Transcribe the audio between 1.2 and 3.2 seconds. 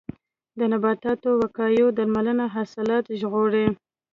وقایوي درملنه حاصلات